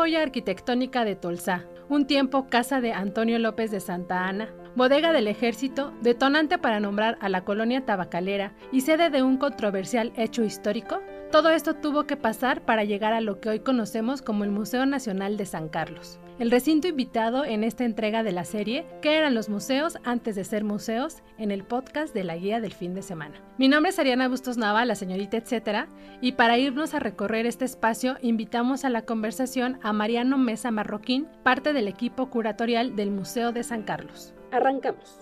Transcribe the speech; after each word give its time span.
Joya 0.00 0.22
arquitectónica 0.22 1.04
de 1.04 1.14
Tolsá, 1.14 1.66
un 1.90 2.06
tiempo 2.06 2.46
casa 2.48 2.80
de 2.80 2.94
Antonio 2.94 3.38
López 3.38 3.70
de 3.70 3.80
Santa 3.80 4.26
Ana, 4.26 4.48
bodega 4.74 5.12
del 5.12 5.26
ejército, 5.26 5.92
detonante 6.00 6.56
para 6.56 6.80
nombrar 6.80 7.18
a 7.20 7.28
la 7.28 7.44
colonia 7.44 7.84
tabacalera 7.84 8.54
y 8.72 8.80
sede 8.80 9.10
de 9.10 9.22
un 9.22 9.36
controversial 9.36 10.14
hecho 10.16 10.42
histórico, 10.42 11.02
todo 11.30 11.50
esto 11.50 11.74
tuvo 11.74 12.04
que 12.04 12.16
pasar 12.16 12.64
para 12.64 12.84
llegar 12.84 13.12
a 13.12 13.20
lo 13.20 13.40
que 13.40 13.50
hoy 13.50 13.60
conocemos 13.60 14.22
como 14.22 14.44
el 14.44 14.50
Museo 14.50 14.86
Nacional 14.86 15.36
de 15.36 15.44
San 15.44 15.68
Carlos. 15.68 16.18
El 16.40 16.50
recinto 16.50 16.88
invitado 16.88 17.44
en 17.44 17.64
esta 17.64 17.84
entrega 17.84 18.22
de 18.22 18.32
la 18.32 18.46
serie, 18.46 18.86
¿Qué 19.02 19.18
eran 19.18 19.34
los 19.34 19.50
museos 19.50 19.98
antes 20.04 20.36
de 20.36 20.44
ser 20.44 20.64
museos? 20.64 21.18
en 21.36 21.50
el 21.50 21.64
podcast 21.64 22.14
de 22.14 22.24
la 22.24 22.34
guía 22.34 22.62
del 22.62 22.72
fin 22.72 22.94
de 22.94 23.02
semana. 23.02 23.34
Mi 23.58 23.68
nombre 23.68 23.90
es 23.90 23.98
Ariana 23.98 24.26
Bustos 24.26 24.56
Nava, 24.56 24.86
la 24.86 24.94
señorita 24.94 25.36
etcétera, 25.36 25.86
y 26.22 26.32
para 26.32 26.56
irnos 26.56 26.94
a 26.94 26.98
recorrer 26.98 27.44
este 27.44 27.66
espacio 27.66 28.16
invitamos 28.22 28.86
a 28.86 28.88
la 28.88 29.02
conversación 29.02 29.78
a 29.82 29.92
Mariano 29.92 30.38
Mesa 30.38 30.70
Marroquín, 30.70 31.26
parte 31.42 31.74
del 31.74 31.88
equipo 31.88 32.30
curatorial 32.30 32.96
del 32.96 33.10
Museo 33.10 33.52
de 33.52 33.62
San 33.62 33.82
Carlos. 33.82 34.32
Arrancamos. 34.50 35.18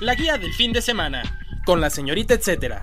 La 0.00 0.14
guía 0.14 0.38
del 0.38 0.52
fin 0.52 0.72
de 0.72 0.82
semana 0.82 1.24
con 1.64 1.80
la 1.80 1.90
señorita 1.90 2.34
etcétera. 2.34 2.78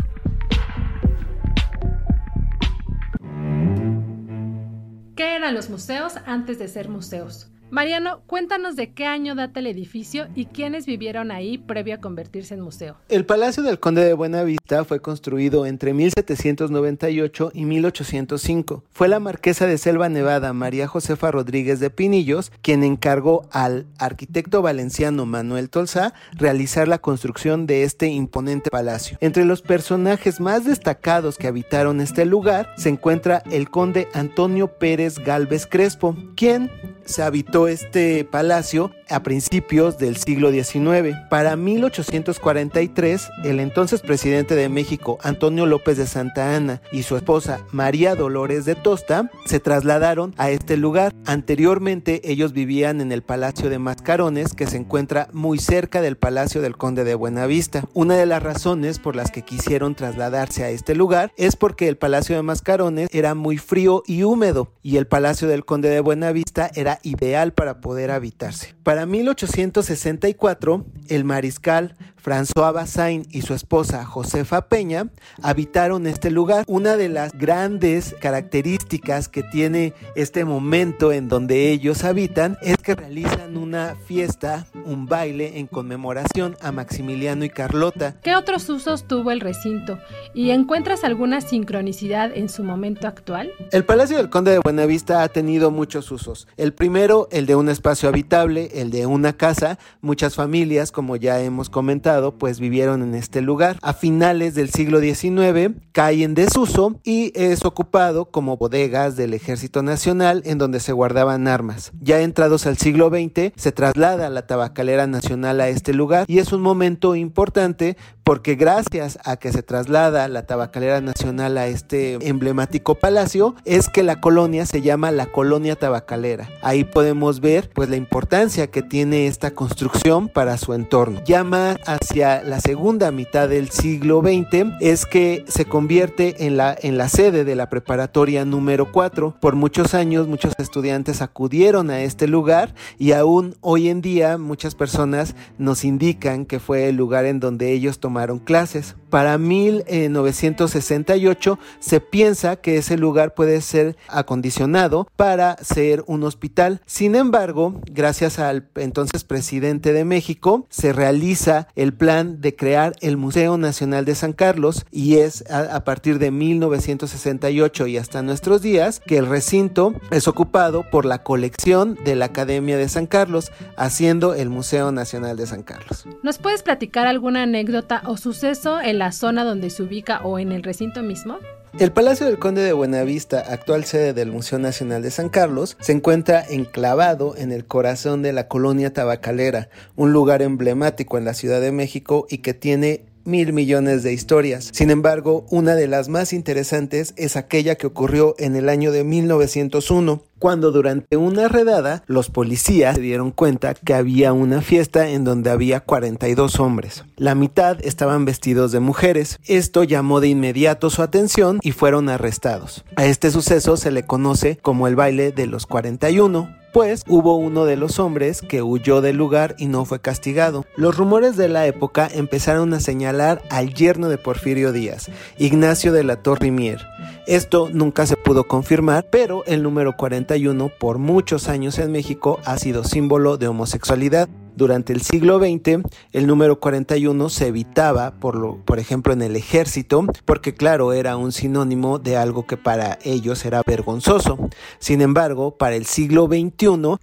¿Qué 5.43 5.47
eran 5.47 5.55
los 5.57 5.69
museos 5.69 6.13
antes 6.25 6.57
de 6.57 6.69
ser 6.69 6.87
museos? 6.87 7.52
Mariano, 7.73 8.21
cuéntanos 8.27 8.75
de 8.75 8.93
qué 8.93 9.07
año 9.07 9.33
data 9.33 9.59
el 9.59 9.65
edificio 9.65 10.27
y 10.35 10.45
quiénes 10.45 10.85
vivieron 10.85 11.31
ahí 11.31 11.57
previo 11.57 11.95
a 11.95 11.97
convertirse 11.97 12.53
en 12.53 12.61
museo. 12.61 12.97
El 13.09 13.25
Palacio 13.25 13.63
del 13.63 13.79
Conde 13.79 14.05
de 14.05 14.13
Buenavista 14.13 14.85
fue 14.85 15.01
construido 15.01 15.65
entre 15.65 15.91
1798 15.95 17.49
y 17.51 17.65
1805. 17.65 18.83
Fue 18.91 19.07
la 19.07 19.19
marquesa 19.19 19.65
de 19.65 19.79
Selva 19.79 20.07
Nevada, 20.07 20.53
María 20.53 20.87
Josefa 20.87 21.31
Rodríguez 21.31 21.79
de 21.79 21.89
Pinillos, 21.89 22.51
quien 22.61 22.83
encargó 22.83 23.47
al 23.51 23.87
arquitecto 23.97 24.61
valenciano 24.61 25.25
Manuel 25.25 25.71
Tolsá 25.71 26.13
realizar 26.33 26.87
la 26.87 26.99
construcción 26.99 27.65
de 27.65 27.81
este 27.81 28.05
imponente 28.05 28.69
palacio. 28.69 29.17
Entre 29.19 29.45
los 29.45 29.63
personajes 29.63 30.39
más 30.39 30.63
destacados 30.63 31.39
que 31.39 31.47
habitaron 31.47 32.01
este 32.01 32.25
lugar 32.25 32.71
se 32.77 32.89
encuentra 32.89 33.41
el 33.49 33.71
conde 33.71 34.09
Antonio 34.13 34.67
Pérez 34.67 35.17
Galvez 35.17 35.65
Crespo, 35.65 36.15
quien 36.35 36.69
se 37.05 37.23
habitó 37.23 37.67
este 37.67 38.25
palacio 38.25 38.91
a 39.09 39.21
principios 39.23 39.97
del 39.97 40.17
siglo 40.17 40.51
XIX. 40.51 41.15
Para 41.29 41.55
1843, 41.55 43.29
el 43.43 43.59
entonces 43.59 44.01
presidente 44.01 44.55
de 44.55 44.69
México, 44.69 45.17
Antonio 45.21 45.65
López 45.65 45.97
de 45.97 46.07
Santa 46.07 46.55
Ana, 46.55 46.81
y 46.91 47.03
su 47.03 47.15
esposa 47.15 47.59
María 47.71 48.15
Dolores 48.15 48.65
de 48.65 48.75
Tosta 48.75 49.29
se 49.45 49.59
trasladaron 49.59 50.33
a 50.37 50.49
este 50.49 50.77
lugar. 50.77 51.13
Anteriormente 51.25 52.21
ellos 52.23 52.53
vivían 52.53 53.01
en 53.01 53.11
el 53.11 53.21
Palacio 53.21 53.69
de 53.69 53.79
Mascarones, 53.79 54.53
que 54.53 54.67
se 54.67 54.77
encuentra 54.77 55.27
muy 55.31 55.59
cerca 55.59 56.01
del 56.01 56.17
Palacio 56.17 56.61
del 56.61 56.77
Conde 56.77 57.03
de 57.03 57.15
Buenavista. 57.15 57.85
Una 57.93 58.15
de 58.15 58.25
las 58.25 58.41
razones 58.41 58.99
por 58.99 59.15
las 59.15 59.31
que 59.31 59.43
quisieron 59.43 59.95
trasladarse 59.95 60.63
a 60.63 60.69
este 60.69 60.95
lugar 60.95 61.31
es 61.37 61.55
porque 61.55 61.87
el 61.87 61.97
Palacio 61.97 62.35
de 62.35 62.41
Mascarones 62.41 63.09
era 63.11 63.35
muy 63.35 63.57
frío 63.57 64.03
y 64.07 64.23
húmedo, 64.23 64.71
y 64.81 64.97
el 64.97 65.07
Palacio 65.07 65.47
del 65.47 65.65
Conde 65.65 65.89
de 65.89 65.99
Buenavista 65.99 66.71
era 66.75 66.92
ideal 67.03 67.53
para 67.53 67.81
poder 67.81 68.11
habitarse. 68.11 68.75
Para 68.83 69.05
1864, 69.05 70.85
el 71.09 71.23
mariscal 71.23 71.95
François 72.23 72.71
Bassain 72.71 73.27
y 73.31 73.41
su 73.41 73.53
esposa 73.53 74.05
Josefa 74.05 74.69
Peña 74.69 75.07
habitaron 75.41 76.07
este 76.07 76.31
lugar. 76.31 76.63
Una 76.67 76.95
de 76.95 77.09
las 77.09 77.37
grandes 77.37 78.15
características 78.21 79.27
que 79.27 79.43
tiene 79.43 79.93
este 80.15 80.45
momento 80.45 81.11
en 81.11 81.27
donde 81.27 81.71
ellos 81.71 82.05
habitan 82.05 82.57
es 82.61 82.77
que 82.77 82.95
realizan 82.95 83.57
una 83.57 83.95
fiesta, 84.05 84.65
un 84.85 85.05
baile 85.05 85.59
en 85.59 85.67
conmemoración 85.67 86.55
a 86.61 86.71
Maximiliano 86.71 87.43
y 87.43 87.49
Carlota. 87.49 88.15
¿Qué 88.23 88.35
otros 88.35 88.69
usos 88.69 89.05
tuvo 89.05 89.31
el 89.31 89.41
recinto? 89.41 89.99
¿Y 90.33 90.51
encuentras 90.51 91.03
alguna 91.03 91.41
sincronicidad 91.41 92.31
en 92.33 92.47
su 92.47 92.63
momento 92.63 93.07
actual? 93.07 93.51
El 93.71 93.83
Palacio 93.83 94.15
del 94.15 94.29
Conde 94.29 94.51
de 94.51 94.59
Buenavista 94.59 95.23
ha 95.23 95.27
tenido 95.27 95.71
muchos 95.71 96.09
usos. 96.09 96.47
El 96.55 96.73
primero, 96.83 97.29
el 97.31 97.45
de 97.45 97.55
un 97.55 97.69
espacio 97.69 98.09
habitable, 98.09 98.69
el 98.73 98.91
de 98.91 99.05
una 99.05 99.31
casa. 99.31 99.79
Muchas 100.01 100.35
familias, 100.35 100.91
como 100.91 101.15
ya 101.15 101.39
hemos 101.39 101.69
comentado, 101.69 102.37
pues 102.37 102.59
vivieron 102.59 103.01
en 103.01 103.15
este 103.15 103.39
lugar. 103.39 103.77
A 103.81 103.93
finales 103.93 104.53
del 104.53 104.69
siglo 104.69 104.99
XIX 104.99 105.77
cae 105.93 106.23
en 106.23 106.33
desuso 106.33 106.99
y 107.05 107.31
es 107.35 107.63
ocupado 107.63 108.25
como 108.25 108.57
bodegas 108.57 109.15
del 109.15 109.33
Ejército 109.33 109.81
Nacional 109.81 110.41
en 110.43 110.57
donde 110.57 110.81
se 110.81 110.91
guardaban 110.91 111.47
armas. 111.47 111.93
Ya 112.01 112.19
entrados 112.19 112.65
al 112.65 112.77
siglo 112.77 113.07
XX 113.07 113.53
se 113.55 113.71
traslada 113.71 114.29
la 114.29 114.45
tabacalera 114.45 115.07
nacional 115.07 115.61
a 115.61 115.69
este 115.69 115.93
lugar 115.93 116.25
y 116.27 116.39
es 116.39 116.51
un 116.51 116.61
momento 116.61 117.15
importante 117.15 117.95
porque 118.23 118.55
gracias 118.55 119.19
a 119.25 119.37
que 119.37 119.51
se 119.51 119.63
traslada 119.63 120.27
la 120.27 120.45
tabacalera 120.45 121.01
nacional 121.01 121.57
a 121.57 121.67
este 121.67 122.17
emblemático 122.27 122.95
palacio 122.95 123.55
es 123.65 123.89
que 123.89 124.03
la 124.03 124.21
colonia 124.21 124.65
se 124.65 124.81
llama 124.81 125.11
la 125.11 125.25
colonia 125.25 125.75
tabacalera. 125.75 126.49
Ahí 126.61 126.83
podemos 126.83 127.41
ver 127.41 127.69
pues 127.73 127.89
la 127.89 127.97
importancia 127.97 128.67
que 128.67 128.81
tiene 128.81 129.27
esta 129.27 129.51
construcción 129.51 130.29
para 130.29 130.57
su 130.57 130.73
entorno. 130.73 131.21
Llama 131.25 131.77
hacia 131.85 132.43
la 132.43 132.59
segunda 132.61 133.11
mitad 133.11 133.49
del 133.49 133.69
siglo 133.69 134.21
XX 134.21 134.73
es 134.79 135.05
que 135.05 135.43
se 135.47 135.65
convierte 135.65 136.45
en 136.45 136.57
la, 136.57 136.75
en 136.81 136.97
la 136.97 137.09
sede 137.09 137.43
de 137.43 137.55
la 137.55 137.69
preparatoria 137.69 138.45
número 138.45 138.91
4. 138.91 139.35
Por 139.41 139.55
muchos 139.55 139.93
años 139.93 140.27
muchos 140.27 140.53
estudiantes 140.57 141.21
acudieron 141.21 141.89
a 141.89 142.01
este 142.01 142.27
lugar 142.27 142.73
y 142.97 143.11
aún 143.11 143.55
hoy 143.61 143.89
en 143.89 144.01
día 144.01 144.37
muchas 144.37 144.75
personas 144.75 145.35
nos 145.57 145.83
indican 145.83 146.45
que 146.45 146.59
fue 146.59 146.87
el 146.87 146.95
lugar 146.95 147.25
en 147.25 147.39
donde 147.39 147.71
ellos 147.73 147.99
tomaron 147.99 148.12
tomaron 148.13 148.37
clases. 148.37 148.95
Para 149.13 149.37
1968 149.37 151.59
se 151.77 151.99
piensa 151.99 152.55
que 152.55 152.77
ese 152.77 152.97
lugar 152.97 153.35
puede 153.35 153.61
ser 153.61 153.95
acondicionado 154.07 155.07
para 155.15 155.55
ser 155.57 156.03
un 156.07 156.23
hospital. 156.23 156.81
Sin 156.87 157.13
embargo, 157.13 157.79
gracias 157.91 158.39
al 158.39 158.67
entonces 158.73 159.23
presidente 159.23 159.93
de 159.93 160.03
México, 160.03 160.65
se 160.71 160.93
realiza 160.93 161.67
el 161.75 161.93
plan 161.93 162.41
de 162.41 162.55
crear 162.55 162.93
el 163.01 163.17
Museo 163.17 163.59
Nacional 163.59 164.03
de 164.03 164.15
San 164.15 164.33
Carlos 164.33 164.83
y 164.89 165.17
es 165.17 165.43
a, 165.51 165.83
partir 165.83 166.17
de 166.17 166.31
1968 166.31 167.85
y 167.85 167.97
hasta 167.97 168.23
nuestros 168.23 168.63
días 168.63 168.99
que 168.99 169.19
el 169.19 169.27
recinto 169.27 169.93
es 170.09 170.27
ocupado 170.27 170.89
por 170.89 171.05
la 171.05 171.21
colección 171.21 171.99
de 172.03 172.15
la 172.15 172.25
Academia 172.25 172.77
de 172.77 172.89
San 172.89 173.05
Carlos, 173.05 173.51
haciendo 173.77 174.33
el 174.33 174.49
Museo 174.49 174.91
Nacional 174.91 175.37
de 175.37 175.45
San 175.45 175.61
Carlos. 175.61 176.07
¿Nos 176.23 176.39
puedes 176.39 176.63
platicar 176.63 177.05
alguna 177.05 177.43
anécdota 177.43 178.01
o 178.07 178.17
suceso 178.17 178.81
en 178.81 178.97
la 178.97 179.02
zona 179.11 179.43
donde 179.43 179.69
se 179.69 179.83
ubica 179.83 180.21
o 180.23 180.39
en 180.39 180.51
el 180.51 180.63
recinto 180.63 181.03
mismo? 181.03 181.37
El 181.79 181.91
Palacio 181.91 182.27
del 182.27 182.37
Conde 182.37 182.61
de 182.61 182.71
Buenavista, 182.71 183.39
actual 183.39 183.83
sede 183.83 184.13
del 184.13 184.31
Museo 184.31 184.59
Nacional 184.59 185.01
de 185.01 185.09
San 185.09 185.29
Carlos, 185.29 185.75
se 185.79 185.91
encuentra 185.91 186.45
enclavado 186.47 187.35
en 187.35 187.51
el 187.51 187.65
corazón 187.65 188.21
de 188.21 188.31
la 188.31 188.47
colonia 188.47 188.93
tabacalera, 188.93 189.69
un 189.95 190.13
lugar 190.13 190.43
emblemático 190.43 191.17
en 191.17 191.25
la 191.25 191.33
Ciudad 191.33 191.61
de 191.61 191.71
México 191.71 192.27
y 192.29 192.37
que 192.39 192.53
tiene 192.53 193.05
mil 193.25 193.53
millones 193.53 194.03
de 194.03 194.13
historias. 194.13 194.69
Sin 194.73 194.89
embargo, 194.89 195.45
una 195.49 195.75
de 195.75 195.87
las 195.87 196.09
más 196.09 196.33
interesantes 196.33 197.13
es 197.17 197.35
aquella 197.35 197.75
que 197.75 197.87
ocurrió 197.87 198.35
en 198.37 198.55
el 198.55 198.69
año 198.69 198.91
de 198.91 199.03
1901, 199.03 200.23
cuando 200.39 200.71
durante 200.71 201.15
una 201.15 201.47
redada 201.47 202.03
los 202.05 202.29
policías 202.29 202.95
se 202.95 203.01
dieron 203.01 203.31
cuenta 203.31 203.73
que 203.75 203.93
había 203.93 204.33
una 204.33 204.61
fiesta 204.61 205.09
en 205.09 205.23
donde 205.23 205.49
había 205.49 205.79
42 205.79 206.59
hombres. 206.59 207.05
La 207.15 207.33
mitad 207.33 207.77
estaban 207.83 208.25
vestidos 208.25 208.71
de 208.71 208.79
mujeres. 208.79 209.39
Esto 209.45 209.83
llamó 209.83 210.19
de 210.19 210.27
inmediato 210.27 210.89
su 210.89 211.01
atención 211.01 211.59
y 211.61 211.71
fueron 211.71 212.09
arrestados. 212.09 212.83
A 212.95 213.05
este 213.05 213.31
suceso 213.31 213.77
se 213.77 213.91
le 213.91 214.03
conoce 214.03 214.57
como 214.61 214.87
el 214.87 214.95
baile 214.95 215.31
de 215.31 215.47
los 215.47 215.65
41 215.65 216.62
después 216.73 217.03
hubo 217.07 217.35
uno 217.35 217.65
de 217.65 217.77
los 217.77 217.99
hombres 217.99 218.41
que 218.41 218.63
huyó 218.63 219.01
del 219.01 219.15
lugar 219.15 219.53
y 219.59 219.67
no 219.67 219.85
fue 219.85 220.01
castigado. 220.01 220.65
Los 220.75 220.97
rumores 220.97 221.37
de 221.37 221.47
la 221.47 221.67
época 221.67 222.09
empezaron 222.11 222.73
a 222.73 222.79
señalar 222.79 223.43
al 223.51 223.75
yerno 223.75 224.09
de 224.09 224.17
Porfirio 224.17 224.71
Díaz, 224.71 225.11
Ignacio 225.37 225.93
de 225.93 226.03
la 226.03 226.15
Torre 226.15 226.49
Mier. 226.49 226.81
Esto 227.25 227.69
nunca 227.71 228.05
se 228.05 228.17
pudo 228.17 228.43
confirmar, 228.43 229.07
pero 229.09 229.45
el 229.45 229.63
número 229.63 229.95
41 229.95 230.69
por 230.77 230.97
muchos 230.97 231.47
años 231.47 231.79
en 231.79 231.89
México 231.89 232.39
ha 232.43 232.57
sido 232.57 232.83
símbolo 232.83 233.37
de 233.37 233.47
homosexualidad. 233.47 234.27
Durante 234.57 234.91
el 234.91 235.01
siglo 235.01 235.39
XX, 235.39 235.83
el 236.11 236.27
número 236.27 236.59
41 236.59 237.29
se 237.29 237.47
evitaba, 237.47 238.11
por, 238.19 238.35
lo, 238.35 238.57
por 238.65 238.77
ejemplo, 238.77 239.13
en 239.13 239.21
el 239.21 239.37
ejército, 239.37 240.05
porque 240.25 240.53
claro, 240.53 240.91
era 240.91 241.15
un 241.15 241.31
sinónimo 241.31 241.97
de 241.97 242.17
algo 242.17 242.45
que 242.45 242.57
para 242.57 242.99
ellos 243.03 243.45
era 243.45 243.61
vergonzoso. 243.65 244.37
Sin 244.79 245.01
embargo, 245.01 245.57
para 245.57 245.77
el 245.77 245.85
siglo 245.85 246.27
XXI, 246.27 246.97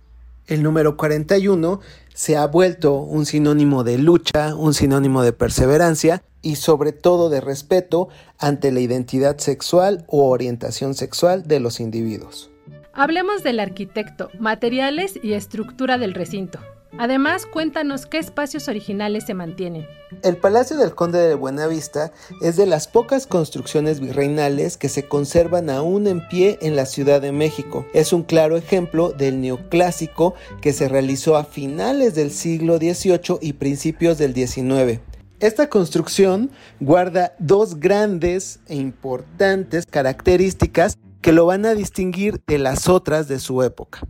el 0.49 0.63
número 0.63 0.99
41 0.99 1.81
se 2.21 2.37
ha 2.37 2.47
vuelto 2.47 2.97
un 2.97 3.25
sinónimo 3.25 3.83
de 3.83 3.97
lucha, 3.97 4.55
un 4.55 4.75
sinónimo 4.75 5.23
de 5.23 5.33
perseverancia 5.33 6.23
y 6.43 6.57
sobre 6.57 6.93
todo 6.93 7.31
de 7.31 7.41
respeto 7.41 8.11
ante 8.39 8.73
la 8.73 8.81
identidad 8.81 9.39
sexual 9.39 10.05
o 10.07 10.29
orientación 10.29 10.93
sexual 10.95 11.49
de 11.49 11.61
los 11.61 11.81
individuos. 11.81 12.51
Hablemos 12.93 13.43
del 13.43 13.59
arquitecto, 13.59 14.29
materiales 14.39 15.19
y 15.23 15.33
estructura 15.33 15.97
del 15.97 16.13
recinto. 16.13 16.59
Además, 17.01 17.47
cuéntanos 17.47 18.05
qué 18.05 18.19
espacios 18.19 18.69
originales 18.69 19.25
se 19.25 19.33
mantienen. 19.33 19.87
El 20.23 20.37
Palacio 20.37 20.77
del 20.77 20.95
Conde 20.95 21.19
de 21.19 21.35
Buenavista 21.35 22.13
es 22.43 22.57
de 22.57 22.67
las 22.67 22.89
pocas 22.89 23.27
construcciones 23.27 24.01
virreinales 24.01 24.77
que 24.77 24.91
se 24.91 25.09
conservan 25.09 25.71
aún 25.71 26.07
en 26.07 26.29
pie 26.29 26.59
en 26.61 26.77
la 26.77 26.85
Ciudad 26.85 27.23
de 27.23 27.33
México. 27.33 27.87
Es 27.95 28.13
un 28.13 28.23
claro 28.23 28.59
ejemplo 28.59 29.13
del 29.13 29.41
neoclásico 29.41 30.35
que 30.61 30.75
se 30.75 30.91
realizó 30.91 31.37
a 31.39 31.45
finales 31.45 32.15
del 32.15 32.31
siglo 32.31 32.77
XVIII 32.77 33.39
y 33.41 33.55
principios 33.55 34.19
del 34.19 34.35
XIX. 34.35 35.01
Esta 35.41 35.71
construcción 35.71 36.51
guarda 36.81 37.35
dos 37.39 37.81
grandes 37.81 38.61
e 38.67 38.75
importantes 38.75 39.87
características 39.87 40.99
que 41.23 41.33
lo 41.33 41.47
van 41.47 41.65
a 41.65 41.75
distinguir 41.75 42.43
de 42.47 42.59
las 42.59 42.91
otras 42.91 43.27
de 43.27 43.39
su 43.39 43.63
época. 43.63 44.01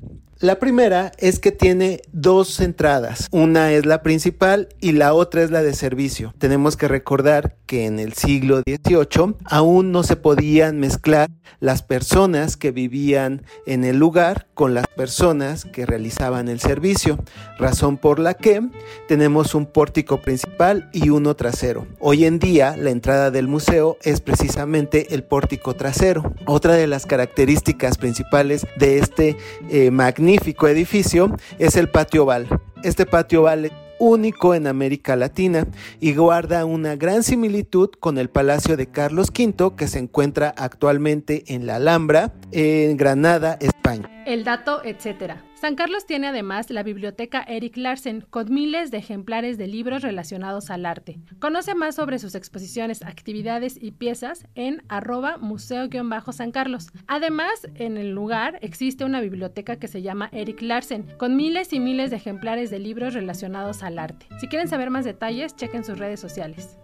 La 0.42 0.58
primera 0.58 1.12
es 1.18 1.38
que 1.38 1.52
tiene 1.52 2.00
dos 2.12 2.60
entradas. 2.60 3.28
Una 3.30 3.72
es 3.72 3.84
la 3.84 4.02
principal 4.02 4.70
y 4.80 4.92
la 4.92 5.12
otra 5.12 5.42
es 5.42 5.50
la 5.50 5.62
de 5.62 5.74
servicio. 5.74 6.32
Tenemos 6.38 6.78
que 6.78 6.88
recordar 6.88 7.58
que 7.66 7.84
en 7.84 7.98
el 7.98 8.14
siglo 8.14 8.62
XVIII 8.66 9.34
aún 9.44 9.92
no 9.92 10.02
se 10.02 10.16
podían 10.16 10.80
mezclar 10.80 11.28
las 11.58 11.82
personas 11.82 12.56
que 12.56 12.70
vivían 12.70 13.42
en 13.66 13.84
el 13.84 13.98
lugar 13.98 14.46
con 14.54 14.72
las 14.72 14.86
personas 14.86 15.66
que 15.66 15.84
realizaban 15.84 16.48
el 16.48 16.58
servicio, 16.58 17.18
razón 17.58 17.98
por 17.98 18.18
la 18.18 18.32
que 18.32 18.62
tenemos 19.08 19.54
un 19.54 19.66
pórtico 19.66 20.22
principal 20.22 20.88
y 20.94 21.10
uno 21.10 21.36
trasero. 21.36 21.86
Hoy 21.98 22.24
en 22.24 22.38
día 22.38 22.78
la 22.78 22.88
entrada 22.88 23.30
del 23.30 23.46
museo 23.46 23.98
es 24.02 24.22
precisamente 24.22 25.14
el 25.14 25.22
pórtico 25.22 25.74
trasero. 25.74 26.32
Otra 26.46 26.76
de 26.76 26.86
las 26.86 27.04
características 27.04 27.98
principales 27.98 28.66
de 28.78 29.00
este 29.00 29.36
eh, 29.68 29.90
magnífico 29.90 30.29
magnífico 30.30 30.68
edificio 30.68 31.36
es 31.58 31.74
el 31.74 31.88
patio 31.88 32.22
oval. 32.22 32.46
Este 32.84 33.04
patio 33.04 33.42
oval 33.42 33.64
es 33.64 33.72
único 33.98 34.54
en 34.54 34.68
América 34.68 35.16
Latina 35.16 35.66
y 35.98 36.14
guarda 36.14 36.64
una 36.64 36.94
gran 36.94 37.24
similitud 37.24 37.90
con 37.98 38.16
el 38.16 38.30
Palacio 38.30 38.76
de 38.76 38.86
Carlos 38.86 39.32
V 39.36 39.74
que 39.76 39.88
se 39.88 39.98
encuentra 39.98 40.54
actualmente 40.56 41.42
en 41.48 41.66
la 41.66 41.76
Alhambra, 41.76 42.32
en 42.52 42.96
Granada, 42.96 43.58
España. 43.60 44.08
El 44.24 44.44
dato, 44.44 44.82
etcétera. 44.84 45.42
San 45.60 45.74
Carlos 45.74 46.06
tiene 46.06 46.28
además 46.28 46.70
la 46.70 46.82
biblioteca 46.82 47.42
Eric 47.42 47.76
Larsen 47.76 48.22
con 48.30 48.50
miles 48.50 48.90
de 48.90 48.96
ejemplares 48.96 49.58
de 49.58 49.66
libros 49.66 50.02
relacionados 50.02 50.70
al 50.70 50.86
arte. 50.86 51.20
Conoce 51.38 51.74
más 51.74 51.96
sobre 51.96 52.18
sus 52.18 52.34
exposiciones, 52.34 53.02
actividades 53.02 53.76
y 53.78 53.90
piezas 53.90 54.46
en 54.54 54.82
arroba 54.88 55.36
museo-san 55.36 56.50
Carlos. 56.50 56.88
Además, 57.06 57.68
en 57.74 57.98
el 57.98 58.12
lugar 58.12 58.58
existe 58.62 59.04
una 59.04 59.20
biblioteca 59.20 59.76
que 59.76 59.88
se 59.88 60.00
llama 60.00 60.30
Eric 60.32 60.62
Larsen 60.62 61.06
con 61.18 61.36
miles 61.36 61.74
y 61.74 61.80
miles 61.80 62.08
de 62.08 62.16
ejemplares 62.16 62.70
de 62.70 62.78
libros 62.78 63.12
relacionados 63.12 63.82
al 63.82 63.98
arte. 63.98 64.28
Si 64.40 64.48
quieren 64.48 64.66
saber 64.66 64.88
más 64.88 65.04
detalles, 65.04 65.56
chequen 65.56 65.84
sus 65.84 65.98
redes 65.98 66.20
sociales. 66.20 66.78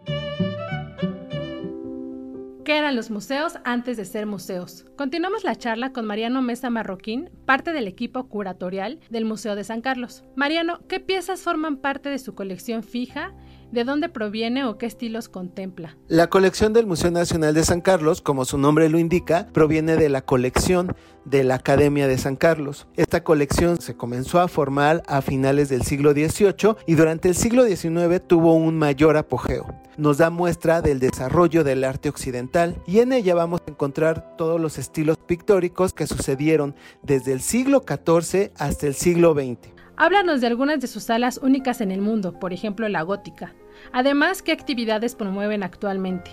¿Qué 2.66 2.76
eran 2.78 2.96
los 2.96 3.12
museos 3.12 3.60
antes 3.62 3.96
de 3.96 4.04
ser 4.04 4.26
museos? 4.26 4.86
Continuamos 4.96 5.44
la 5.44 5.54
charla 5.54 5.92
con 5.92 6.04
Mariano 6.04 6.42
Mesa 6.42 6.68
Marroquín, 6.68 7.30
parte 7.44 7.72
del 7.72 7.86
equipo 7.86 8.28
curatorial 8.28 8.98
del 9.08 9.24
Museo 9.24 9.54
de 9.54 9.62
San 9.62 9.80
Carlos. 9.80 10.24
Mariano, 10.34 10.80
¿qué 10.88 10.98
piezas 10.98 11.42
forman 11.42 11.76
parte 11.76 12.08
de 12.08 12.18
su 12.18 12.34
colección 12.34 12.82
fija 12.82 13.32
¿De 13.72 13.82
dónde 13.82 14.08
proviene 14.08 14.64
o 14.64 14.78
qué 14.78 14.86
estilos 14.86 15.28
contempla? 15.28 15.96
La 16.06 16.28
colección 16.28 16.72
del 16.72 16.86
Museo 16.86 17.10
Nacional 17.10 17.52
de 17.52 17.64
San 17.64 17.80
Carlos, 17.80 18.22
como 18.22 18.44
su 18.44 18.58
nombre 18.58 18.88
lo 18.88 18.98
indica, 18.98 19.48
proviene 19.52 19.96
de 19.96 20.08
la 20.08 20.22
colección 20.22 20.94
de 21.24 21.42
la 21.42 21.56
Academia 21.56 22.06
de 22.06 22.16
San 22.16 22.36
Carlos. 22.36 22.86
Esta 22.94 23.24
colección 23.24 23.80
se 23.80 23.96
comenzó 23.96 24.38
a 24.38 24.46
formar 24.46 25.02
a 25.08 25.20
finales 25.20 25.68
del 25.68 25.82
siglo 25.82 26.12
XVIII 26.12 26.76
y 26.86 26.94
durante 26.94 27.28
el 27.28 27.34
siglo 27.34 27.64
XIX 27.64 28.22
tuvo 28.24 28.54
un 28.54 28.78
mayor 28.78 29.16
apogeo. 29.16 29.66
Nos 29.96 30.18
da 30.18 30.30
muestra 30.30 30.80
del 30.80 31.00
desarrollo 31.00 31.64
del 31.64 31.82
arte 31.82 32.08
occidental 32.08 32.80
y 32.86 33.00
en 33.00 33.12
ella 33.12 33.34
vamos 33.34 33.62
a 33.66 33.70
encontrar 33.70 34.36
todos 34.36 34.60
los 34.60 34.78
estilos 34.78 35.16
pictóricos 35.16 35.92
que 35.92 36.06
sucedieron 36.06 36.76
desde 37.02 37.32
el 37.32 37.40
siglo 37.40 37.82
XIV 37.84 38.52
hasta 38.56 38.86
el 38.86 38.94
siglo 38.94 39.34
XX. 39.34 39.75
Háblanos 39.98 40.42
de 40.42 40.46
algunas 40.46 40.78
de 40.80 40.88
sus 40.88 41.04
salas 41.04 41.40
únicas 41.42 41.80
en 41.80 41.90
el 41.90 42.02
mundo, 42.02 42.38
por 42.38 42.52
ejemplo 42.52 42.86
la 42.88 43.00
gótica. 43.00 43.54
Además, 43.92 44.42
¿qué 44.42 44.52
actividades 44.52 45.14
promueven 45.14 45.62
actualmente? 45.62 46.30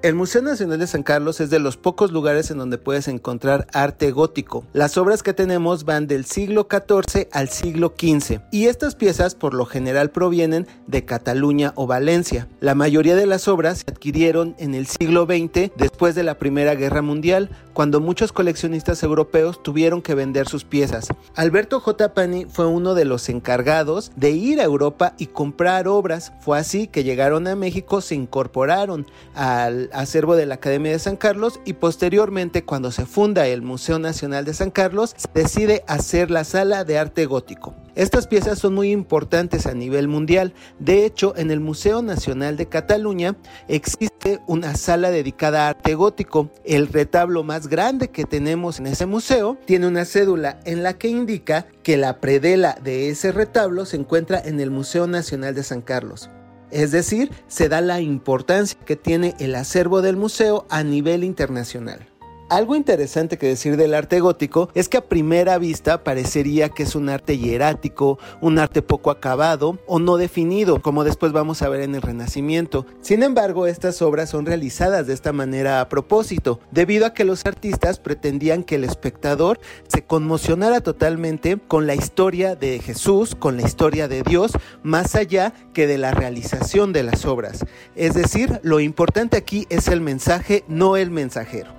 El 0.00 0.14
Museo 0.14 0.42
Nacional 0.42 0.78
de 0.78 0.86
San 0.86 1.02
Carlos 1.02 1.40
es 1.40 1.50
de 1.50 1.58
los 1.58 1.76
pocos 1.76 2.12
lugares 2.12 2.52
en 2.52 2.58
donde 2.58 2.78
puedes 2.78 3.08
encontrar 3.08 3.66
arte 3.72 4.12
gótico. 4.12 4.64
Las 4.72 4.96
obras 4.96 5.24
que 5.24 5.32
tenemos 5.32 5.84
van 5.84 6.06
del 6.06 6.24
siglo 6.24 6.68
XIV 6.70 7.26
al 7.32 7.48
siglo 7.48 7.94
XV 7.98 8.38
y 8.52 8.66
estas 8.66 8.94
piezas 8.94 9.34
por 9.34 9.54
lo 9.54 9.66
general 9.66 10.10
provienen 10.10 10.68
de 10.86 11.04
Cataluña 11.04 11.72
o 11.74 11.88
Valencia. 11.88 12.46
La 12.60 12.76
mayoría 12.76 13.16
de 13.16 13.26
las 13.26 13.48
obras 13.48 13.78
se 13.78 13.90
adquirieron 13.90 14.54
en 14.58 14.76
el 14.76 14.86
siglo 14.86 15.24
XX 15.24 15.72
después 15.76 16.14
de 16.14 16.22
la 16.22 16.38
Primera 16.38 16.76
Guerra 16.76 17.02
Mundial, 17.02 17.50
cuando 17.72 18.00
muchos 18.00 18.32
coleccionistas 18.32 19.02
europeos 19.02 19.62
tuvieron 19.64 20.02
que 20.02 20.14
vender 20.14 20.48
sus 20.48 20.64
piezas. 20.64 21.08
Alberto 21.34 21.80
J. 21.80 22.14
Pani 22.14 22.44
fue 22.44 22.66
uno 22.66 22.94
de 22.94 23.04
los 23.04 23.28
encargados 23.28 24.12
de 24.14 24.30
ir 24.30 24.60
a 24.60 24.64
Europa 24.64 25.14
y 25.18 25.26
comprar 25.26 25.88
obras. 25.88 26.32
Fue 26.40 26.56
así 26.56 26.86
que 26.86 27.02
llegaron 27.02 27.48
a 27.48 27.56
México, 27.56 28.00
se 28.00 28.14
incorporaron 28.14 29.06
al 29.34 29.87
acervo 29.92 30.36
de 30.36 30.46
la 30.46 30.54
Academia 30.54 30.92
de 30.92 30.98
San 30.98 31.16
Carlos 31.16 31.60
y 31.64 31.74
posteriormente 31.74 32.64
cuando 32.64 32.90
se 32.90 33.06
funda 33.06 33.46
el 33.46 33.62
Museo 33.62 33.98
Nacional 33.98 34.44
de 34.44 34.54
San 34.54 34.70
Carlos 34.70 35.14
se 35.16 35.28
decide 35.32 35.84
hacer 35.86 36.30
la 36.30 36.44
sala 36.44 36.84
de 36.84 36.98
arte 36.98 37.26
gótico. 37.26 37.74
Estas 37.94 38.28
piezas 38.28 38.60
son 38.60 38.74
muy 38.74 38.92
importantes 38.92 39.66
a 39.66 39.74
nivel 39.74 40.06
mundial. 40.06 40.54
De 40.78 41.04
hecho, 41.04 41.34
en 41.36 41.50
el 41.50 41.58
Museo 41.58 42.00
Nacional 42.00 42.56
de 42.56 42.66
Cataluña 42.66 43.36
existe 43.66 44.40
una 44.46 44.76
sala 44.76 45.10
dedicada 45.10 45.66
a 45.66 45.70
arte 45.70 45.96
gótico. 45.96 46.50
El 46.64 46.86
retablo 46.86 47.42
más 47.42 47.66
grande 47.66 48.08
que 48.08 48.24
tenemos 48.24 48.78
en 48.78 48.86
ese 48.86 49.06
museo 49.06 49.58
tiene 49.64 49.88
una 49.88 50.04
cédula 50.04 50.60
en 50.64 50.84
la 50.84 50.96
que 50.96 51.08
indica 51.08 51.66
que 51.82 51.96
la 51.96 52.20
predela 52.20 52.78
de 52.84 53.08
ese 53.08 53.32
retablo 53.32 53.84
se 53.84 53.96
encuentra 53.96 54.40
en 54.40 54.60
el 54.60 54.70
Museo 54.70 55.08
Nacional 55.08 55.56
de 55.56 55.64
San 55.64 55.80
Carlos. 55.80 56.30
Es 56.70 56.90
decir, 56.90 57.30
se 57.46 57.68
da 57.68 57.80
la 57.80 58.00
importancia 58.00 58.78
que 58.84 58.96
tiene 58.96 59.34
el 59.38 59.54
acervo 59.54 60.02
del 60.02 60.16
museo 60.16 60.66
a 60.68 60.82
nivel 60.82 61.24
internacional. 61.24 62.06
Algo 62.50 62.76
interesante 62.76 63.36
que 63.36 63.46
decir 63.46 63.76
del 63.76 63.92
arte 63.92 64.20
gótico 64.20 64.70
es 64.74 64.88
que 64.88 64.96
a 64.96 65.04
primera 65.06 65.58
vista 65.58 66.02
parecería 66.02 66.70
que 66.70 66.84
es 66.84 66.94
un 66.94 67.10
arte 67.10 67.36
hierático, 67.36 68.18
un 68.40 68.58
arte 68.58 68.80
poco 68.80 69.10
acabado 69.10 69.78
o 69.86 69.98
no 69.98 70.16
definido, 70.16 70.80
como 70.80 71.04
después 71.04 71.32
vamos 71.32 71.60
a 71.60 71.68
ver 71.68 71.82
en 71.82 71.94
el 71.94 72.00
Renacimiento. 72.00 72.86
Sin 73.02 73.22
embargo, 73.22 73.66
estas 73.66 74.00
obras 74.00 74.30
son 74.30 74.46
realizadas 74.46 75.06
de 75.06 75.12
esta 75.12 75.34
manera 75.34 75.82
a 75.82 75.90
propósito, 75.90 76.58
debido 76.70 77.04
a 77.04 77.12
que 77.12 77.24
los 77.24 77.44
artistas 77.44 77.98
pretendían 78.00 78.64
que 78.64 78.76
el 78.76 78.84
espectador 78.84 79.60
se 79.86 80.06
conmocionara 80.06 80.80
totalmente 80.80 81.58
con 81.68 81.86
la 81.86 81.96
historia 81.96 82.56
de 82.56 82.78
Jesús, 82.78 83.34
con 83.34 83.58
la 83.58 83.62
historia 83.66 84.08
de 84.08 84.22
Dios, 84.22 84.52
más 84.82 85.16
allá 85.16 85.52
que 85.74 85.86
de 85.86 85.98
la 85.98 86.12
realización 86.12 86.94
de 86.94 87.02
las 87.02 87.26
obras. 87.26 87.66
Es 87.94 88.14
decir, 88.14 88.58
lo 88.62 88.80
importante 88.80 89.36
aquí 89.36 89.66
es 89.68 89.86
el 89.88 90.00
mensaje, 90.00 90.64
no 90.66 90.96
el 90.96 91.10
mensajero. 91.10 91.77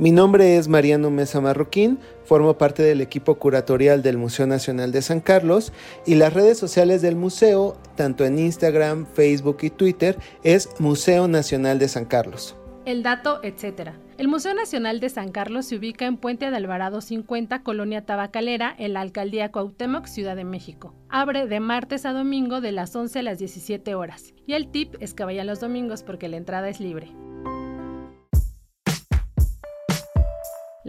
Mi 0.00 0.12
nombre 0.12 0.56
es 0.56 0.66
Mariano 0.66 1.10
Mesa 1.10 1.42
Marroquín, 1.42 1.98
formo 2.24 2.56
parte 2.56 2.82
del 2.82 3.02
equipo 3.02 3.34
curatorial 3.34 4.00
del 4.00 4.16
Museo 4.16 4.46
Nacional 4.46 4.92
de 4.92 5.02
San 5.02 5.20
Carlos 5.20 5.74
y 6.06 6.14
las 6.14 6.32
redes 6.32 6.56
sociales 6.56 7.02
del 7.02 7.16
museo, 7.16 7.76
tanto 7.96 8.24
en 8.24 8.38
Instagram, 8.38 9.04
Facebook 9.04 9.58
y 9.60 9.68
Twitter, 9.68 10.16
es 10.42 10.70
Museo 10.78 11.28
Nacional 11.28 11.78
de 11.78 11.88
San 11.88 12.06
Carlos. 12.06 12.56
El 12.86 13.02
Dato, 13.02 13.40
etc. 13.42 13.90
El 14.16 14.28
Museo 14.28 14.54
Nacional 14.54 15.00
de 15.00 15.10
San 15.10 15.32
Carlos 15.32 15.66
se 15.66 15.76
ubica 15.76 16.06
en 16.06 16.16
Puente 16.16 16.50
de 16.50 16.56
Alvarado 16.56 17.02
50, 17.02 17.62
Colonia 17.62 18.06
Tabacalera, 18.06 18.74
en 18.78 18.94
la 18.94 19.02
Alcaldía 19.02 19.52
Cuauhtémoc, 19.52 20.06
Ciudad 20.06 20.34
de 20.34 20.44
México. 20.44 20.94
Abre 21.10 21.46
de 21.46 21.60
martes 21.60 22.06
a 22.06 22.14
domingo 22.14 22.62
de 22.62 22.72
las 22.72 22.96
11 22.96 23.18
a 23.18 23.22
las 23.22 23.38
17 23.38 23.94
horas. 23.94 24.32
Y 24.46 24.54
el 24.54 24.70
tip 24.70 24.94
es 25.00 25.12
que 25.12 25.24
vayan 25.24 25.46
los 25.46 25.60
domingos 25.60 26.02
porque 26.02 26.30
la 26.30 26.38
entrada 26.38 26.70
es 26.70 26.80
libre. 26.80 27.12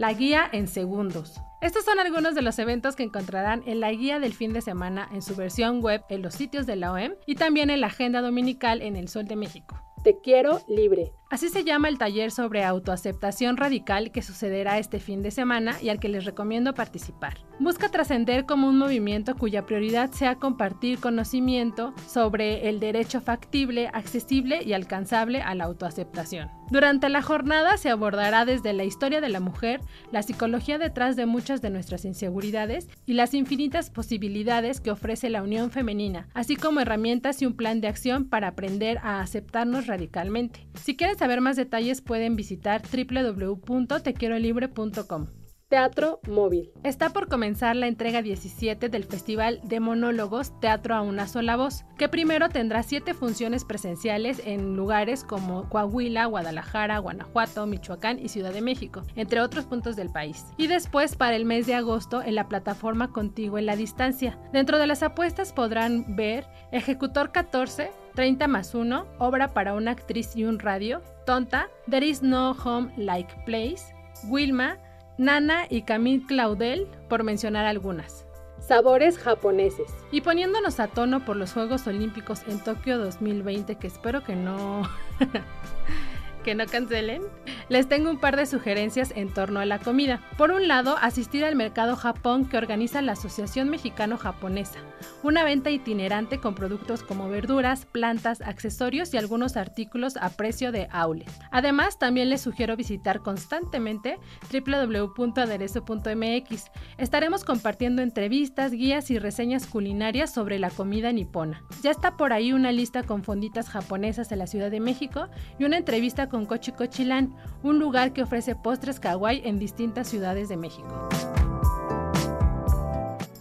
La 0.02 0.14
guía 0.14 0.48
en 0.50 0.66
segundos. 0.66 1.40
Estos 1.60 1.84
son 1.84 2.00
algunos 2.00 2.34
de 2.34 2.42
los 2.42 2.58
eventos 2.58 2.96
que 2.96 3.04
encontrarán 3.04 3.62
en 3.66 3.78
la 3.78 3.92
guía 3.92 4.18
del 4.18 4.34
fin 4.34 4.52
de 4.52 4.60
semana 4.60 5.08
en 5.12 5.22
su 5.22 5.36
versión 5.36 5.80
web 5.80 6.02
en 6.08 6.22
los 6.22 6.34
sitios 6.34 6.66
de 6.66 6.74
la 6.74 6.90
OEM 6.90 7.14
y 7.24 7.36
también 7.36 7.70
en 7.70 7.80
la 7.80 7.86
agenda 7.86 8.20
dominical 8.20 8.82
en 8.82 8.96
el 8.96 9.06
Sol 9.06 9.26
de 9.26 9.36
México. 9.36 9.80
Te 10.02 10.18
quiero 10.20 10.60
libre. 10.66 11.12
Así 11.32 11.48
se 11.48 11.64
llama 11.64 11.88
el 11.88 11.96
taller 11.96 12.30
sobre 12.30 12.62
autoaceptación 12.62 13.56
radical 13.56 14.12
que 14.12 14.20
sucederá 14.20 14.76
este 14.76 15.00
fin 15.00 15.22
de 15.22 15.30
semana 15.30 15.80
y 15.80 15.88
al 15.88 15.98
que 15.98 16.10
les 16.10 16.26
recomiendo 16.26 16.74
participar. 16.74 17.38
Busca 17.58 17.88
trascender 17.88 18.44
como 18.44 18.68
un 18.68 18.76
movimiento 18.76 19.34
cuya 19.34 19.64
prioridad 19.64 20.10
sea 20.10 20.34
compartir 20.34 20.98
conocimiento 20.98 21.94
sobre 22.06 22.68
el 22.68 22.80
derecho 22.80 23.22
factible, 23.22 23.88
accesible 23.94 24.62
y 24.62 24.74
alcanzable 24.74 25.40
a 25.40 25.54
la 25.54 25.64
autoaceptación. 25.64 26.50
Durante 26.70 27.08
la 27.08 27.22
jornada 27.22 27.76
se 27.76 27.90
abordará 27.90 28.44
desde 28.44 28.72
la 28.72 28.84
historia 28.84 29.20
de 29.20 29.28
la 29.28 29.40
mujer, 29.40 29.80
la 30.10 30.22
psicología 30.22 30.78
detrás 30.78 31.16
de 31.16 31.26
muchas 31.26 31.62
de 31.62 31.70
nuestras 31.70 32.04
inseguridades 32.04 32.88
y 33.06 33.12
las 33.12 33.32
infinitas 33.34 33.90
posibilidades 33.90 34.80
que 34.80 34.90
ofrece 34.90 35.30
la 35.30 35.42
unión 35.42 35.70
femenina, 35.70 36.28
así 36.34 36.56
como 36.56 36.80
herramientas 36.80 37.40
y 37.40 37.46
un 37.46 37.54
plan 37.54 37.80
de 37.80 37.88
acción 37.88 38.24
para 38.24 38.48
aprender 38.48 38.98
a 39.02 39.20
aceptarnos 39.20 39.86
radicalmente. 39.86 40.66
Si 40.82 40.96
quieres 40.96 41.21
saber 41.22 41.40
más 41.40 41.54
detalles 41.54 42.00
pueden 42.00 42.34
visitar 42.34 42.82
www.tequierolibre.com. 42.82 45.26
Teatro 45.68 46.18
Móvil. 46.28 46.72
Está 46.82 47.10
por 47.10 47.28
comenzar 47.28 47.76
la 47.76 47.86
entrega 47.86 48.22
17 48.22 48.88
del 48.88 49.04
Festival 49.04 49.60
de 49.62 49.78
Monólogos 49.78 50.58
Teatro 50.60 50.96
a 50.96 51.00
una 51.00 51.28
sola 51.28 51.54
voz, 51.56 51.84
que 51.96 52.08
primero 52.08 52.48
tendrá 52.48 52.82
siete 52.82 53.14
funciones 53.14 53.64
presenciales 53.64 54.42
en 54.44 54.76
lugares 54.76 55.22
como 55.22 55.68
Coahuila, 55.68 56.26
Guadalajara, 56.26 56.98
Guanajuato, 56.98 57.66
Michoacán 57.66 58.18
y 58.18 58.28
Ciudad 58.28 58.52
de 58.52 58.60
México, 58.60 59.02
entre 59.14 59.40
otros 59.40 59.64
puntos 59.64 59.94
del 59.94 60.10
país. 60.10 60.46
Y 60.56 60.66
después 60.66 61.14
para 61.14 61.36
el 61.36 61.44
mes 61.44 61.68
de 61.68 61.74
agosto 61.74 62.20
en 62.20 62.34
la 62.34 62.48
plataforma 62.48 63.12
Contigo 63.12 63.58
en 63.58 63.66
la 63.66 63.76
Distancia. 63.76 64.40
Dentro 64.52 64.78
de 64.78 64.88
las 64.88 65.04
apuestas 65.04 65.52
podrán 65.52 66.16
ver 66.16 66.48
Ejecutor 66.72 67.30
14, 67.30 67.92
30 68.14 68.46
más 68.48 68.74
1, 68.74 69.06
obra 69.18 69.48
para 69.48 69.74
una 69.74 69.92
actriz 69.92 70.36
y 70.36 70.44
un 70.44 70.58
radio, 70.58 71.02
Tonta, 71.26 71.68
There 71.90 72.06
is 72.06 72.22
no 72.22 72.52
home 72.52 72.92
like 72.96 73.32
place, 73.44 73.94
Wilma, 74.28 74.78
Nana 75.18 75.66
y 75.68 75.82
Camille 75.82 76.26
Claudel, 76.26 76.86
por 77.08 77.22
mencionar 77.24 77.66
algunas. 77.66 78.26
Sabores 78.58 79.18
japoneses. 79.18 79.90
Y 80.12 80.20
poniéndonos 80.20 80.78
a 80.78 80.86
tono 80.86 81.24
por 81.24 81.36
los 81.36 81.52
Juegos 81.52 81.86
Olímpicos 81.86 82.42
en 82.46 82.60
Tokio 82.60 82.98
2020, 82.98 83.74
que 83.76 83.86
espero 83.88 84.22
que 84.22 84.36
no 84.36 84.82
que 86.42 86.54
no 86.54 86.66
cancelen, 86.66 87.22
les 87.68 87.88
tengo 87.88 88.10
un 88.10 88.18
par 88.18 88.36
de 88.36 88.46
sugerencias 88.46 89.12
en 89.16 89.32
torno 89.32 89.60
a 89.60 89.66
la 89.66 89.78
comida. 89.78 90.20
Por 90.36 90.50
un 90.50 90.68
lado, 90.68 90.96
asistir 91.00 91.44
al 91.44 91.56
Mercado 91.56 91.96
Japón 91.96 92.46
que 92.46 92.56
organiza 92.56 93.02
la 93.02 93.12
Asociación 93.12 93.68
Mexicano-Japonesa, 93.70 94.78
una 95.22 95.44
venta 95.44 95.70
itinerante 95.70 96.38
con 96.38 96.54
productos 96.54 97.02
como 97.02 97.28
verduras, 97.28 97.86
plantas, 97.86 98.40
accesorios 98.42 99.14
y 99.14 99.16
algunos 99.16 99.56
artículos 99.56 100.16
a 100.16 100.30
precio 100.30 100.72
de 100.72 100.88
outlet. 100.90 101.30
Además, 101.50 101.98
también 101.98 102.28
les 102.28 102.40
sugiero 102.40 102.76
visitar 102.76 103.20
constantemente 103.20 104.18
www.aderezo.mx. 104.52 106.64
Estaremos 106.98 107.44
compartiendo 107.44 108.02
entrevistas, 108.02 108.72
guías 108.72 109.10
y 109.10 109.18
reseñas 109.18 109.66
culinarias 109.66 110.32
sobre 110.32 110.58
la 110.58 110.70
comida 110.70 111.12
nipona. 111.12 111.62
Ya 111.82 111.90
está 111.90 112.16
por 112.16 112.32
ahí 112.32 112.52
una 112.52 112.72
lista 112.72 113.02
con 113.02 113.22
fonditas 113.22 113.68
japonesas 113.68 114.28
de 114.28 114.36
la 114.36 114.46
Ciudad 114.46 114.70
de 114.70 114.80
México 114.80 115.28
y 115.58 115.64
una 115.64 115.78
entrevista 115.78 116.28
con 116.32 116.46
Cochi 116.46 116.72
Cochilán, 116.72 117.36
un 117.62 117.78
lugar 117.78 118.14
que 118.14 118.22
ofrece 118.22 118.56
postres 118.56 118.98
kawaii 118.98 119.42
en 119.44 119.58
distintas 119.58 120.08
ciudades 120.08 120.48
de 120.48 120.56
México. 120.56 121.08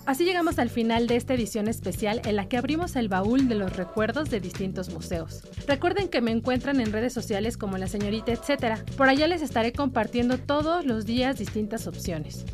Así 0.06 0.26
llegamos 0.26 0.60
al 0.60 0.70
final 0.70 1.08
de 1.08 1.16
esta 1.16 1.34
edición 1.34 1.70
especial 1.70 2.22
en 2.26 2.36
la 2.36 2.50
que 2.50 2.58
abrimos 2.58 2.98
el 2.98 3.08
baúl 3.08 3.48
de 3.48 3.56
los 3.56 3.78
recuerdos 3.78 4.30
de 4.30 4.42
distintos 4.42 4.92
museos. 4.92 5.44
Recuerden 5.68 6.10
que 6.10 6.20
me 6.20 6.32
encuentran 6.32 6.82
en 6.82 6.92
redes 6.92 7.14
sociales 7.14 7.56
como 7.56 7.78
la 7.78 7.88
señorita 7.88 8.34
etcétera. 8.34 8.84
Por 8.98 9.08
allá 9.08 9.28
les 9.28 9.42
estaré 9.42 9.72
compartiendo 9.72 10.38
todos 10.38 10.86
los 10.86 11.06
días 11.06 11.38
distintas 11.38 11.88
opciones. 11.88 12.46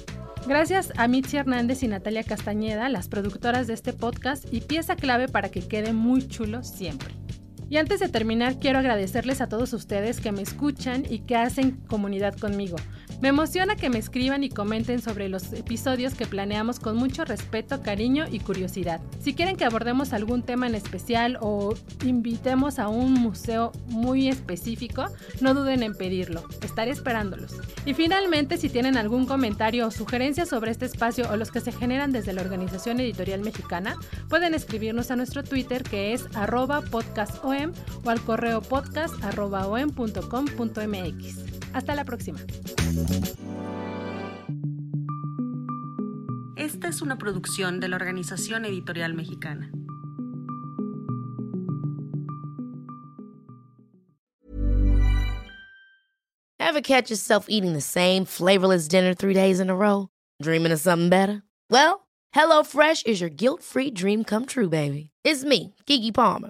Gracias 0.45 0.93
a 0.97 1.07
Mitzi 1.07 1.37
Hernández 1.37 1.81
y 1.81 1.87
Natalia 1.87 2.23
Castañeda, 2.23 2.89
las 2.89 3.07
productoras 3.07 3.65
de 3.65 3.73
este 3.73 3.91
podcast 3.91 4.45
y 4.53 4.61
pieza 4.61 4.95
clave 4.95 5.27
para 5.27 5.49
que 5.49 5.67
quede 5.67 5.93
muy 5.93 6.27
chulo 6.27 6.63
siempre. 6.63 7.15
Y 7.69 7.77
antes 7.77 7.99
de 7.99 8.07
terminar, 8.07 8.59
quiero 8.59 8.79
agradecerles 8.79 9.41
a 9.41 9.49
todos 9.49 9.73
ustedes 9.73 10.21
que 10.21 10.31
me 10.31 10.41
escuchan 10.41 11.03
y 11.09 11.19
que 11.19 11.35
hacen 11.35 11.71
comunidad 11.87 12.37
conmigo. 12.37 12.77
Me 13.19 13.29
emociona 13.29 13.75
que 13.75 13.89
me 13.89 13.97
escriban 13.97 14.43
y 14.43 14.49
comenten 14.49 15.01
sobre 15.01 15.27
los 15.27 15.51
episodios 15.53 16.13
que 16.13 16.27
planeamos 16.27 16.79
con 16.79 16.97
mucho 16.97 17.25
respeto, 17.25 17.81
cariño 17.81 18.25
y 18.31 18.39
curiosidad. 18.39 19.01
Si 19.19 19.33
quieren 19.33 19.55
que 19.55 19.65
abordemos 19.65 20.13
algún 20.13 20.43
tema 20.43 20.67
en 20.67 20.75
especial 20.75 21.39
o 21.41 21.73
invitemos 22.05 22.77
a 22.77 22.89
un 22.89 23.13
museo 23.13 23.71
muy 23.87 24.27
específico, 24.27 25.07
no 25.41 25.55
duden 25.55 25.81
en 25.81 25.95
pedirlo. 25.95 26.43
Estaré 26.61 26.91
esperándolos. 26.91 27.55
Y 27.85 27.95
finalmente, 27.95 28.57
si 28.57 28.69
tienen 28.69 28.97
algún 28.97 29.25
comentario 29.25 29.87
o 29.87 29.91
sugerencia 29.91 30.45
sobre 30.45 30.69
este 30.69 30.85
espacio 30.85 31.27
o 31.31 31.37
los 31.37 31.49
que 31.49 31.59
se 31.59 31.71
generan 31.71 32.11
desde 32.11 32.33
la 32.33 32.41
Organización 32.41 32.99
Editorial 32.99 33.41
Mexicana, 33.41 33.95
pueden 34.29 34.53
escribirnos 34.53 35.09
a 35.09 35.15
nuestro 35.15 35.43
Twitter 35.43 35.81
que 35.81 36.13
es 36.13 36.27
arroba 36.35 36.81
podcastom 36.81 37.71
o 38.03 38.09
al 38.09 38.21
correo 38.21 38.61
podcast.om.com.mx. 38.61 41.56
Hasta 41.77 41.93
la 41.93 42.05
próxima. 42.05 42.39
Esta 46.55 46.87
es 46.87 47.03
una 47.03 47.19
producción 47.19 47.79
de 47.79 47.87
la 47.87 47.97
Organización 47.97 48.65
Editorial 48.65 49.13
Mexicana. 49.13 49.69
Ever 56.59 56.81
catch 56.81 57.11
yourself 57.11 57.45
eating 57.47 57.73
the 57.73 57.79
same 57.79 58.25
flavorless 58.25 58.87
dinner 58.87 59.13
three 59.13 59.35
days 59.35 59.59
in 59.59 59.69
a 59.69 59.75
row? 59.75 60.09
Dreaming 60.41 60.71
of 60.71 60.79
something 60.79 61.09
better? 61.09 61.43
Well, 61.69 62.07
HelloFresh 62.35 63.05
is 63.05 63.21
your 63.21 63.29
guilt-free 63.29 63.91
dream 63.91 64.23
come 64.23 64.47
true, 64.47 64.67
baby. 64.67 65.11
It's 65.23 65.45
me, 65.45 65.75
Kiki 65.85 66.11
Palmer. 66.11 66.49